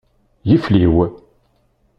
[0.49, 0.97] Yifliw.